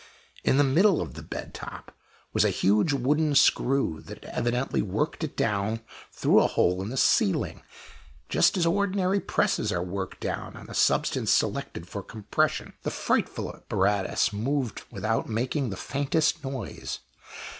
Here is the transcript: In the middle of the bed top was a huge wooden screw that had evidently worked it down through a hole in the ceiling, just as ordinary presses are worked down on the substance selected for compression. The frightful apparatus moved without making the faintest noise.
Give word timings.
In 0.43 0.57
the 0.57 0.63
middle 0.63 0.99
of 0.99 1.13
the 1.13 1.21
bed 1.21 1.53
top 1.53 1.95
was 2.33 2.43
a 2.43 2.49
huge 2.49 2.91
wooden 2.91 3.35
screw 3.35 4.01
that 4.05 4.25
had 4.25 4.33
evidently 4.33 4.81
worked 4.81 5.23
it 5.23 5.37
down 5.37 5.81
through 6.11 6.41
a 6.41 6.47
hole 6.47 6.81
in 6.81 6.89
the 6.89 6.97
ceiling, 6.97 7.61
just 8.27 8.57
as 8.57 8.65
ordinary 8.65 9.19
presses 9.19 9.71
are 9.71 9.83
worked 9.83 10.19
down 10.19 10.57
on 10.57 10.65
the 10.65 10.73
substance 10.73 11.31
selected 11.31 11.87
for 11.87 12.01
compression. 12.01 12.73
The 12.81 12.89
frightful 12.89 13.55
apparatus 13.55 14.33
moved 14.33 14.81
without 14.89 15.29
making 15.29 15.69
the 15.69 15.77
faintest 15.77 16.43
noise. 16.43 16.97